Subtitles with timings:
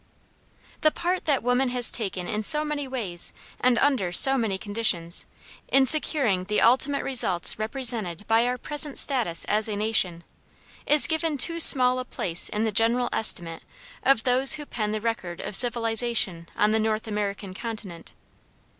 [0.81, 5.27] The part that woman has taken in so many ways and under so many conditions,
[5.67, 10.23] in securing the ultimate results represented by our present status as a nation,
[10.87, 13.61] is given too small a place in the general estimate
[14.01, 18.13] of those who pen the record of civilization on the North American continent.